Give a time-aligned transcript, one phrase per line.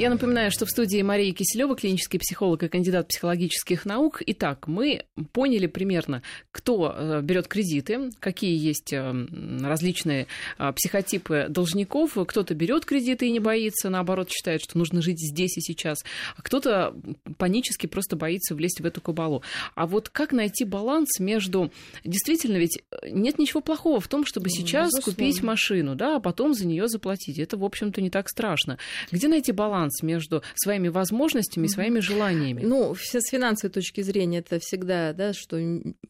[0.00, 4.22] Я напоминаю, что в студии Мария Киселева, клинический психолог и кандидат психологических наук.
[4.24, 6.22] Итак, мы поняли примерно,
[6.52, 9.26] кто э, берет кредиты, какие есть э,
[9.62, 10.26] различные
[10.58, 12.16] э, психотипы должников.
[12.26, 15.98] Кто-то берет кредиты и не боится, наоборот, считает, что нужно жить здесь и сейчас.
[16.34, 16.94] А кто-то
[17.36, 19.42] панически просто боится влезть в эту кабалу.
[19.74, 21.70] А вот как найти баланс между...
[22.04, 25.12] Действительно, ведь нет ничего плохого в том, чтобы ну, сейчас Безусловно.
[25.12, 27.38] купить машину, да, а потом за нее заплатить.
[27.38, 28.78] Это, в общем-то, не так страшно.
[29.12, 29.89] Где найти баланс?
[29.90, 32.62] Баланс между своими возможностями и своими желаниями?
[32.62, 35.58] Ну, с финансовой точки зрения это всегда, да, что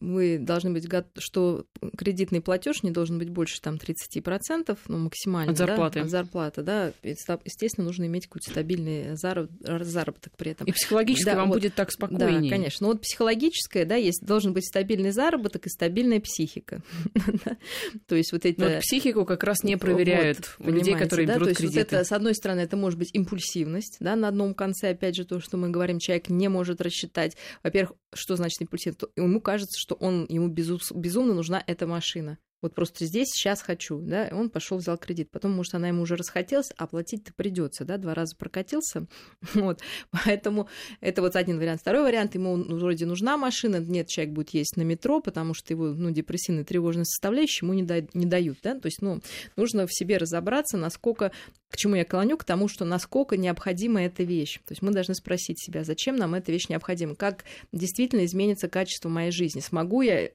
[0.01, 0.89] мы должны быть
[1.19, 1.67] что
[1.97, 5.53] кредитный платеж не должен быть больше там 30%, ну, максимально.
[5.53, 6.01] От зарплаты.
[6.01, 6.93] Да, от зарплаты, да.
[7.03, 10.67] Естественно, нужно иметь какой-то стабильный заработок при этом.
[10.67, 12.51] И психологически да, вам вот, будет так спокойнее.
[12.51, 12.87] Да, конечно.
[12.87, 16.83] Но вот психологическое, да, есть, должен быть стабильный заработок и стабильная психика.
[18.07, 18.61] То есть вот эти...
[18.61, 22.05] Вот психику как раз не проверяют у людей, которые берут кредиты.
[22.05, 25.41] С одной стороны, это может быть импульсивно, импульсивность, да, на одном конце, опять же, то,
[25.41, 30.27] что мы говорим, человек не может рассчитать, во-первых, что значит импульсивность, ему кажется, что он,
[30.29, 35.31] ему безумно нужна эта машина, вот просто здесь сейчас хочу, да, он пошел взял кредит.
[35.31, 39.07] Потом, может, она ему уже расхотелась, а платить-то придется, да, два раза прокатился.
[39.61, 39.81] Вот,
[40.11, 40.69] поэтому
[41.01, 41.81] это вот один вариант.
[41.81, 45.89] Второй вариант, ему вроде нужна машина, нет, человек будет есть на метро, потому что его,
[45.89, 49.21] ну, депрессивная тревожная составляющая ему не, да, не дают, да, то есть, ну,
[49.57, 51.33] нужно в себе разобраться, насколько,
[51.69, 54.59] к чему я клоню, к тому, что насколько необходима эта вещь.
[54.67, 59.09] То есть мы должны спросить себя, зачем нам эта вещь необходима, как действительно изменится качество
[59.09, 60.31] моей жизни, смогу я, э,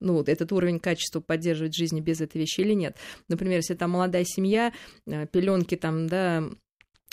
[0.00, 2.96] ну, этот уровень качества поддерживать поддерживать жизни без этой вещи или нет.
[3.28, 4.72] Например, если там молодая семья,
[5.06, 6.44] э, пеленки там, да,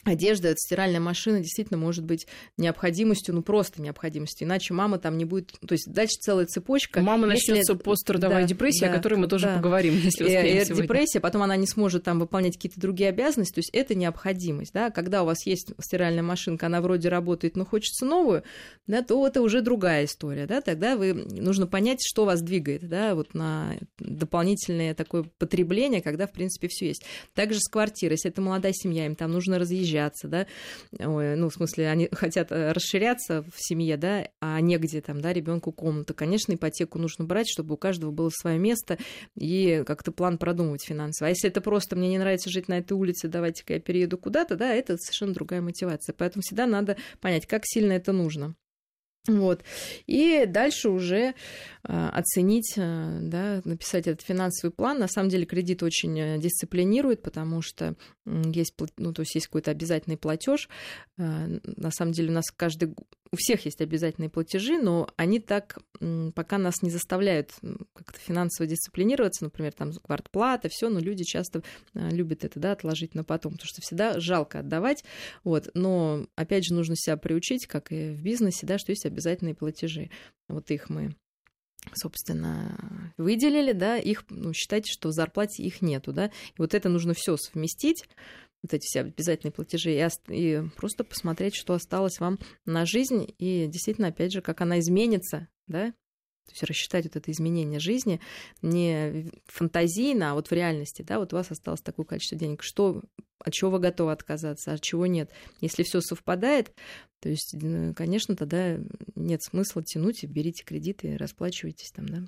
[0.04, 5.52] одежда, стиральная машина действительно может быть необходимостью, ну просто необходимостью, иначе мама там не будет,
[5.66, 7.02] то есть дальше целая цепочка.
[7.02, 9.58] Мама начнется пострадовая да, депрессия, да, о которой мы тоже да.
[9.58, 10.84] поговорим, если успеем и, сегодня.
[10.84, 14.90] Депрессия, потом она не сможет там выполнять какие-то другие обязанности, то есть это необходимость, да,
[14.90, 18.44] когда у вас есть стиральная машинка, она вроде работает, но хочется новую,
[18.88, 23.14] да, то это уже другая история, да, тогда вы, нужно понять, что вас двигает, да,
[23.14, 27.04] вот на дополнительное такое потребление, когда, в принципе, все есть.
[27.36, 30.48] Также с квартирой, если это молодая семья, им там нужно разъезжать, разъезжаться, да,
[31.00, 35.34] Ой, ну, в смысле, они хотят э, расширяться в семье, да, а негде там, да,
[35.34, 36.14] ребенку комната.
[36.14, 38.98] Конечно, ипотеку нужно брать, чтобы у каждого было свое место
[39.36, 41.28] и как-то план продумывать финансово.
[41.28, 44.56] А если это просто мне не нравится жить на этой улице, давайте-ка я перееду куда-то,
[44.56, 46.14] да, это совершенно другая мотивация.
[46.18, 48.56] Поэтому всегда надо понять, как сильно это нужно.
[49.28, 49.64] Вот.
[50.08, 51.36] И дальше уже
[51.84, 54.98] э, оценить, э, да, написать этот финансовый план.
[54.98, 60.18] На самом деле кредит очень дисциплинирует, потому что есть, ну, то есть есть какой-то обязательный
[60.18, 60.70] платеж.
[61.18, 62.96] Э, на самом деле у нас каждый
[63.34, 65.80] у всех есть обязательные платежи, но они так
[66.36, 67.52] пока нас не заставляют
[67.94, 73.16] как-то финансово дисциплинироваться, например, там квартплата, все, но люди часто э, любят это, да, отложить
[73.16, 75.04] на потом, потому что всегда жалко отдавать,
[75.44, 79.56] вот, но опять же нужно себя приучить, как и в бизнесе, да, что есть обязательные
[79.56, 80.10] платежи,
[80.50, 81.16] вот их мы
[81.94, 86.90] собственно, выделили, да, их, ну, считайте, что в зарплате их нету, да, и вот это
[86.90, 88.06] нужно все совместить,
[88.64, 93.68] вот эти все обязательные платежи, и, и просто посмотреть, что осталось вам на жизнь, и
[93.68, 95.94] действительно, опять же, как она изменится, да,
[96.46, 98.20] то есть рассчитать вот это изменение жизни
[98.62, 103.02] не фантазийно, а вот в реальности, да, вот у вас осталось такое количество денег, что,
[103.44, 105.30] от чего вы готовы отказаться, от чего нет.
[105.60, 106.72] Если все совпадает,
[107.22, 107.56] то есть,
[107.96, 108.80] конечно, тогда
[109.16, 112.24] нет смысла тянуть берите кредиты расплачивайтесь там, да.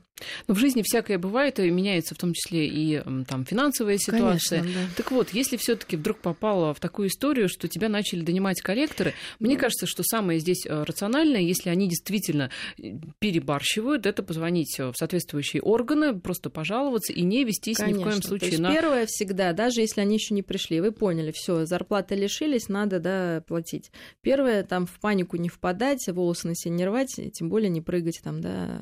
[0.48, 4.60] Но в жизни всякое бывает, и меняется в том числе и там финансовая ситуация.
[4.60, 4.90] Конечно, да.
[4.96, 9.16] Так вот, если все таки вдруг попала в такую историю, что тебя начали донимать коллекторы,
[9.40, 14.94] мне кажется, что самое здесь э, рациональное, если они действительно э, перебарщивают, это позвонить в
[14.96, 17.98] соответствующие органы, просто пожаловаться и не вестись Конечно.
[17.98, 18.72] ни в коем случае То есть на...
[18.72, 23.44] Первое всегда, даже если они еще не пришли, вы поняли, все, зарплаты лишились, надо да,
[23.46, 23.92] платить.
[24.22, 28.22] Первое, там в панику не впадать, волосы на себе не рвать, тем более не прыгать
[28.24, 28.80] там, да,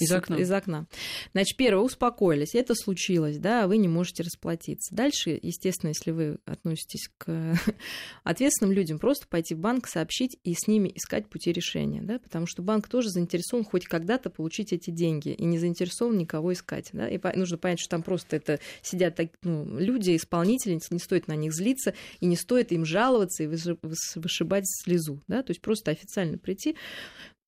[0.00, 0.36] из окна.
[0.36, 0.86] Из окна.
[1.32, 4.94] Значит, первое, успокоились, это случилось, да, вы не можете расплатиться.
[4.94, 7.58] Дальше, естественно, если вы относитесь к
[8.24, 12.46] ответственным людям, просто пойти в банк, сообщить и с ними искать пути решения, да, потому
[12.46, 17.08] что банк тоже заинтересован хоть когда-то получить эти деньги и не заинтересован никого искать, да,
[17.08, 21.36] и нужно понять, что там просто это сидят так, ну, люди, исполнители, не стоит на
[21.36, 26.38] них злиться, и не стоит им жаловаться и вышибать слезу, да, то есть просто официально
[26.38, 26.76] прийти,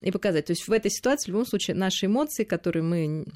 [0.03, 0.47] и показать.
[0.47, 3.27] То есть в этой ситуации в любом случае наши эмоции, которые мы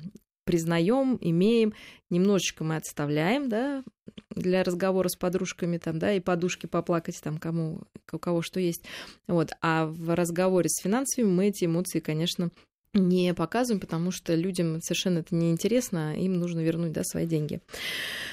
[0.44, 1.72] признаем, имеем,
[2.10, 3.84] немножечко мы отставляем, да,
[4.30, 8.84] для разговора с подружками, там, да, и подушки поплакать, там, кому, у кого что есть.
[9.28, 9.52] Вот.
[9.60, 12.50] А в разговоре с финансовыми мы эти эмоции, конечно,
[12.94, 17.60] не показываем, потому что людям совершенно это неинтересно, им нужно вернуть да, свои деньги.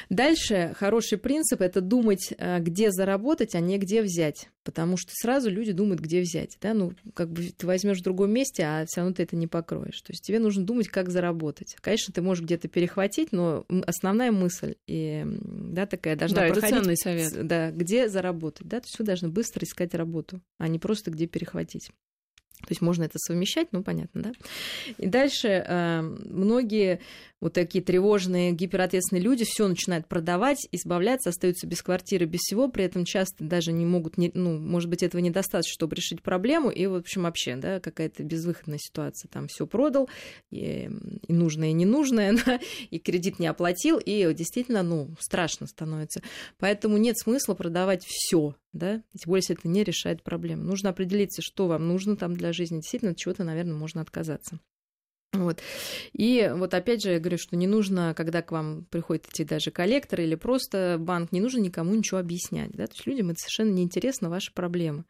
[0.10, 5.50] Дальше хороший принцип– это думать, э, где заработать, а не где взять, потому что сразу
[5.50, 6.58] люди думают, где взять.
[6.62, 6.74] Да?
[6.74, 10.02] Ну, как бы ты возьмешь в другом месте, а все равно ты это не покроешь.
[10.02, 11.76] То есть тебе нужно думать, как заработать.
[11.80, 16.70] Конечно, ты можешь где-то перехватить, но основная мысль и, да, такая должна да, проходить.
[16.70, 17.48] это ценный совет.
[17.48, 18.68] Да, где заработать.
[18.68, 18.80] Да?
[18.82, 21.92] То есть вы должны быстро искать работу, а не просто где перехватить.
[22.62, 24.32] То есть можно это совмещать, ну понятно, да.
[24.98, 27.00] И дальше э, многие
[27.42, 32.84] вот такие тревожные, гиперответственные люди все начинают продавать, избавляться, остаются без квартиры, без всего, при
[32.84, 36.86] этом часто даже не могут, не, ну, может быть, этого недостаточно, чтобы решить проблему, и,
[36.86, 40.10] в общем, вообще, да, какая-то безвыходная ситуация, там все продал,
[40.52, 40.90] и,
[41.28, 42.60] и нужное, и ненужное, да,
[42.90, 46.22] и кредит не оплатил, и действительно, ну, страшно становится.
[46.58, 50.64] Поэтому нет смысла продавать все, да, тем более, если это не решает проблему.
[50.64, 54.60] Нужно определиться, что вам нужно там для жизни, действительно, от чего-то, наверное, можно отказаться.
[55.34, 55.62] Вот.
[56.14, 59.70] И вот опять же я говорю, что не нужно, когда к вам приходят эти даже
[59.70, 62.72] коллекторы или просто банк, не нужно никому ничего объяснять.
[62.72, 62.88] Да?
[62.88, 65.06] То есть людям это совершенно неинтересно, ваши проблемы.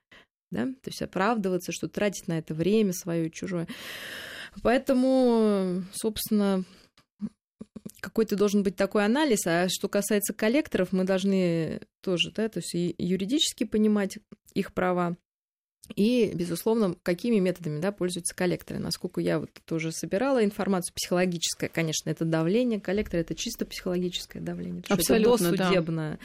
[0.51, 0.65] Да?
[0.65, 3.67] То есть оправдываться, что тратить на это время свое чужое.
[4.61, 6.65] Поэтому, собственно,
[7.99, 9.45] какой-то должен быть такой анализ.
[9.45, 14.19] А что касается коллекторов, мы должны тоже, да, то есть юридически понимать
[14.53, 15.17] их права,
[15.95, 18.79] и, безусловно, какими методами да, пользуются коллекторы.
[18.79, 22.79] Насколько я вот тоже собирала информацию психологическое, конечно, это давление.
[22.79, 24.83] Коллектор это чисто психологическое давление.
[24.87, 26.19] Абсолютно, это досудебное.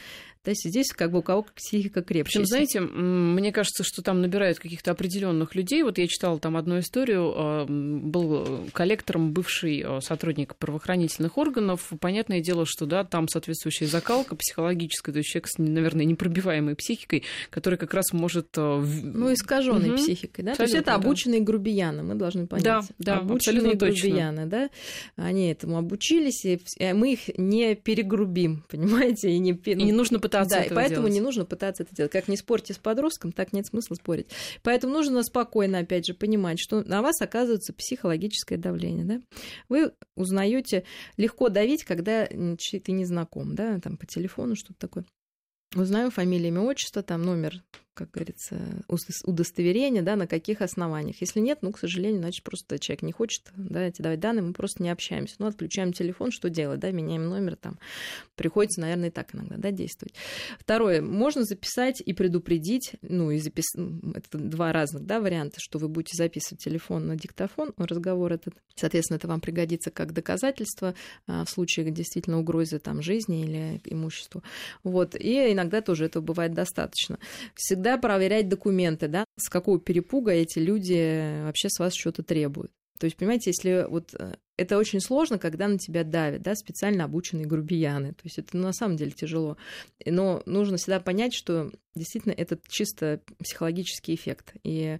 [0.45, 2.33] То есть здесь как бы у кого психика крепче.
[2.33, 5.81] Причем, знаете, мне кажется, что там набирают каких-то определенных людей.
[5.81, 7.33] Вот я читала там одну историю.
[7.35, 11.91] А, был коллектором бывший а, сотрудник правоохранительных органов.
[11.99, 17.23] Понятное дело, что да, там соответствующая закалка психологическая, то есть человек с, наверное, непробиваемой психикой,
[17.49, 18.49] который как раз может...
[18.55, 19.97] А, ну, искаженной угу.
[19.97, 20.51] психикой, да?
[20.51, 21.45] Абсолютно, то есть это обученные да.
[21.47, 22.63] грубияны, мы должны понять.
[22.63, 24.69] Да, да, обученные абсолютно грубияны, точно.
[25.15, 25.23] да?
[25.25, 26.59] Они этому обучились, и
[26.93, 29.31] мы их не перегрубим, понимаете?
[29.31, 31.13] И не, ну, и не нужно пытаться пытаться да, этого и поэтому делать.
[31.13, 32.11] не нужно пытаться это делать.
[32.11, 34.27] Как не спорьте с подростком, так нет смысла спорить.
[34.63, 39.05] Поэтому нужно спокойно, опять же, понимать, что на вас оказывается психологическое давление.
[39.05, 39.21] Да?
[39.69, 40.83] Вы узнаете
[41.17, 45.05] легко давить, когда ты не знаком, да, там по телефону что-то такое.
[45.75, 47.61] Узнаю фамилию, имя, отчество, там номер
[47.95, 48.57] как говорится,
[49.23, 51.21] удостоверение, да, на каких основаниях.
[51.21, 54.83] Если нет, ну, к сожалению, значит, просто человек не хочет, да, давать данные, мы просто
[54.83, 55.35] не общаемся.
[55.39, 57.79] Ну, отключаем телефон, что делать, да, меняем номер, там,
[58.35, 60.13] приходится, наверное, и так иногда, да, действовать.
[60.59, 63.81] Второе, можно записать и предупредить, ну, и записать,
[64.13, 69.17] это два разных, да, варианта, что вы будете записывать телефон на диктофон, разговор этот, соответственно,
[69.17, 70.95] это вам пригодится как доказательство
[71.27, 74.43] а, в случае действительно угрозы, там, жизни или имуществу.
[74.83, 77.19] Вот, и иногда тоже этого бывает достаточно.
[77.55, 82.71] Всегда всегда проверять документы, да, с какого перепуга эти люди вообще с вас что-то требуют.
[82.99, 87.03] То есть, понимаете, если вот э, это очень сложно, когда на тебя давят, да, специально
[87.03, 88.13] обученные грубияны.
[88.13, 89.57] То есть это ну, на самом деле тяжело.
[90.05, 94.53] Но нужно всегда понять, что действительно это чисто психологический эффект.
[94.63, 94.97] И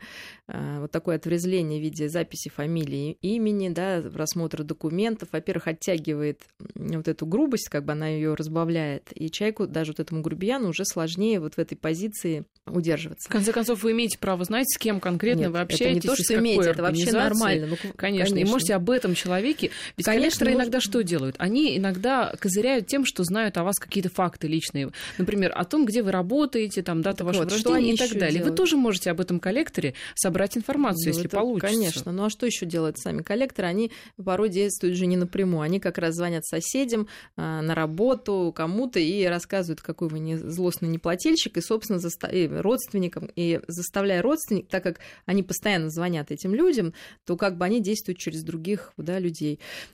[0.48, 6.44] э, вот такое отврезление в виде записи фамилии, имени, да, просмотра документов, во-первых, оттягивает
[6.76, 9.10] вот эту грубость, как бы она ее разбавляет.
[9.14, 13.30] И человеку, даже вот этому грубияну, уже сложнее вот в этой позиции удерживаться.
[13.30, 15.98] В конце концов, вы имеете право знать, с кем конкретно Нет, вы общаетесь.
[15.98, 17.68] Это не то, что имеете, это вообще нормально.
[17.68, 17.98] Ну, конечно.
[17.98, 18.38] конечно.
[18.38, 19.45] И можете об этом человеке.
[19.54, 20.62] Ведь конечно, коллекторы может...
[20.64, 21.36] иногда что делают?
[21.40, 24.92] Они иногда козыряют тем, что знают о вас какие-то факты личные.
[25.18, 28.40] Например, о том, где вы работаете, там, дата так вашего вот, рождения и так далее.
[28.40, 28.52] Делают?
[28.52, 31.76] Вы тоже можете об этом коллекторе собрать информацию, ну, если это, получится.
[31.76, 32.12] Конечно.
[32.12, 33.68] Ну а что еще делают сами коллекторы?
[33.68, 33.92] Они
[34.24, 35.62] порой действуют же не напрямую.
[35.62, 40.90] Они как раз звонят соседям а, на работу, кому-то и рассказывают, какой вы не, злостный
[40.90, 42.28] неплательщик, и, собственно, заста...
[42.28, 43.30] и родственникам.
[43.36, 46.94] И заставляя родственников, так как они постоянно звонят этим людям,
[47.26, 49.35] то как бы они действуют через других да, людей.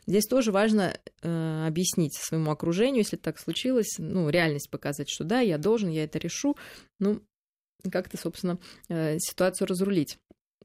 [0.07, 5.39] Здесь тоже важно э, объяснить своему окружению, если так случилось, ну, реальность показать, что да,
[5.39, 6.55] я должен, я это решу,
[6.99, 7.21] ну,
[7.91, 10.17] как-то, собственно, э, ситуацию разрулить.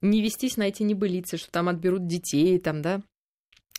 [0.02, 3.02] Не вестись на эти небылицы, что там отберут детей, там, да,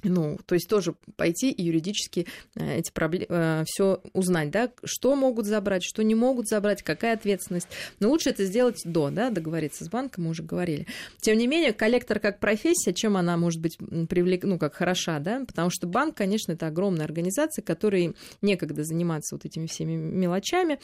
[0.04, 5.16] ну, то есть тоже пойти и юридически э, эти проблемы э, все узнать, да, что
[5.16, 7.68] могут забрать, что не могут забрать, какая ответственность.
[8.00, 10.88] Но лучше это сделать до, да, договориться с банком, мы уже говорили.
[11.20, 15.44] Тем не менее, коллектор как профессия, чем она может быть привлек, ну, как хороша, да,
[15.46, 20.80] потому что банк, конечно, это огромная организация, которой некогда заниматься вот этими всеми мелочами,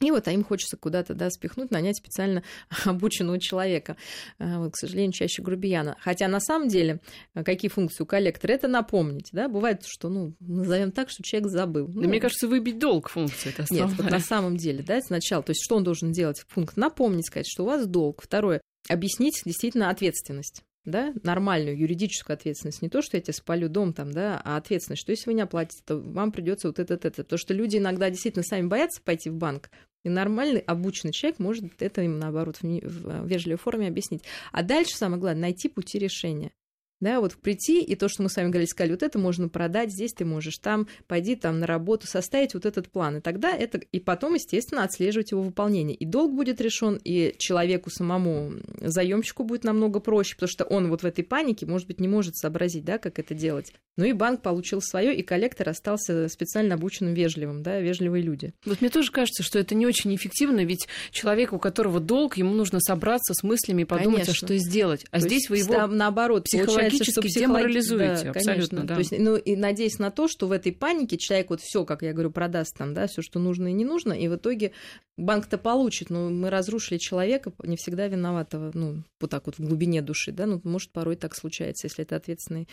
[0.00, 2.42] и вот а им хочется куда-то да, спихнуть, нанять специально
[2.84, 3.96] обученного человека.
[4.38, 5.96] А, вот, к сожалению, чаще грубияна.
[6.00, 7.00] Хотя на самом деле,
[7.34, 9.28] а, какие функции у коллектора, это напомнить.
[9.32, 9.48] Да?
[9.48, 11.86] Бывает, что ну, назовем так, что человек забыл.
[11.86, 15.42] Да, ну, мне кажется, выбить долг функции это Нет, вот на самом деле, да, сначала.
[15.42, 16.44] То есть, что он должен делать?
[16.52, 18.22] Пункт напомнить, сказать, что у вас долг.
[18.22, 20.62] Второе, объяснить действительно ответственность.
[20.86, 25.02] да, нормальную юридическую ответственность, не то, что я тебе спалю дом там, да, а ответственность,
[25.02, 28.08] что если вы не оплатите, то вам придется вот это, это, потому что люди иногда
[28.08, 29.70] действительно сами боятся пойти в банк,
[30.04, 34.22] и нормальный, обученный человек может это им, наоборот, в вежливой форме объяснить.
[34.52, 36.52] А дальше самое главное найти пути решения
[37.00, 39.90] да, вот прийти, и то, что мы с вами говорили, сказали, вот это можно продать,
[39.90, 43.78] здесь ты можешь, там, пойди там на работу, составить вот этот план, и тогда это,
[43.78, 45.96] и потом, естественно, отслеживать его выполнение.
[45.96, 51.02] И долг будет решен, и человеку самому, заемщику будет намного проще, потому что он вот
[51.02, 53.72] в этой панике, может быть, не может сообразить, да, как это делать.
[53.96, 58.52] Ну и банк получил свое, и коллектор остался специально обученным вежливым, да, вежливые люди.
[58.64, 62.54] Вот мне тоже кажется, что это не очень эффективно, ведь человеку, у которого долг, ему
[62.54, 64.32] нужно собраться с мыслями и подумать, а Конечно.
[64.32, 65.06] а что сделать.
[65.10, 68.82] А то здесь вы его наоборот, психологически психологически что деморализуете, да, абсолютно, конечно.
[68.84, 68.94] да.
[68.94, 72.02] То есть, ну, и надеясь на то, что в этой панике человек вот все, как
[72.02, 74.72] я говорю, продаст там, да, все, что нужно и не нужно, и в итоге
[75.16, 80.02] банк-то получит, но мы разрушили человека, не всегда виноватого, ну, вот так вот в глубине
[80.02, 82.68] души, да, ну, может, порой так случается, если это ответственный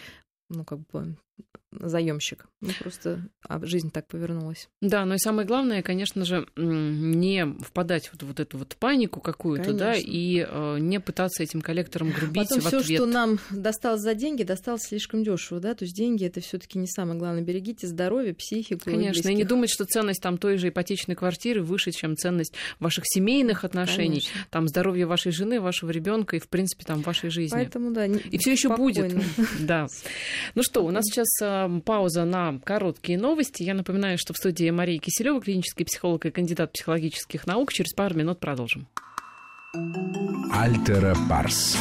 [0.50, 1.16] ну, как бы
[1.72, 2.48] заемщик.
[2.62, 4.70] Ну, просто а жизнь так повернулась.
[4.82, 9.74] Да, но и самое главное, конечно же, не впадать в вот эту вот панику какую-то,
[9.74, 12.98] да, и э, не пытаться этим коллекторам грубить Потом в всё, ответ.
[12.98, 16.80] что нам досталось за деньги, досталось слишком дешево, да, то есть деньги это все таки
[16.80, 17.44] не самое главное.
[17.44, 18.86] Берегите здоровье, психику.
[18.86, 22.54] Конечно, и, и не думать, что ценность там той же ипотечной квартиры выше, чем ценность
[22.80, 24.48] ваших семейных отношений, Конечно.
[24.50, 27.56] там здоровье вашей жены, вашего ребенка и, в принципе, там вашей жизни.
[27.56, 29.14] Поэтому, да, и все еще будет.
[29.60, 29.88] Да.
[30.56, 33.64] Ну что, у нас сейчас э, пауза на короткие новости.
[33.64, 37.74] Я напоминаю, что в студии Мария Киселева, клинический психолог и кандидат психологических наук.
[37.74, 38.88] Через пару минут продолжим.
[40.52, 41.78] Альтера Парс.